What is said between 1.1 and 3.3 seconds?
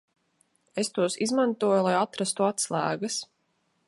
izmantoju, lai atrastu atslēgas.